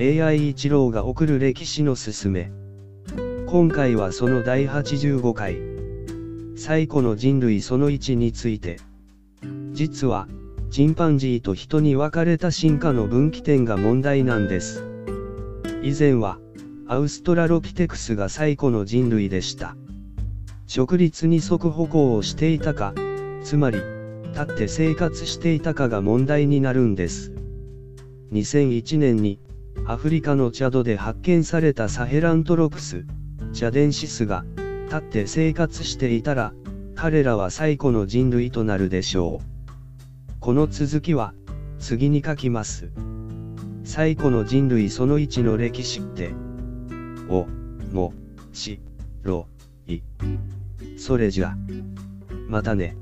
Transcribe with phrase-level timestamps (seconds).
[0.00, 2.52] AI 一郎が送る歴史のすすめ。
[3.48, 5.58] 今回はその第85回。
[6.56, 8.76] 最古の人類その1について。
[9.72, 10.28] 実は、
[10.70, 14.84] チンパンジーと人に分かれた進化の分岐点が問題なんです。
[15.82, 16.38] 以前は、
[16.86, 19.74] アウストラロピテクスが最古の人類でした。
[20.72, 22.94] 直立二足歩行をしていたか、
[23.42, 23.78] つまり、
[24.32, 27.32] 立って生活していたかが問題になるんです。
[28.30, 29.40] 2001年に、
[29.90, 33.06] アフリカのチャドで発見されたサヘラントロプス、
[33.54, 34.44] チャデンシスが、
[34.84, 36.52] 立って生活していたら、
[36.94, 40.40] 彼らは最古の人類となるでしょう。
[40.40, 41.32] この続きは、
[41.78, 42.90] 次に書きます。
[43.82, 46.32] 最古の人類その1の歴史って、
[47.30, 47.46] お、
[47.90, 48.12] も、
[48.52, 48.82] し、
[49.22, 49.48] ろ、
[49.86, 50.02] い。
[50.98, 51.56] それじゃ。
[52.46, 52.94] またね。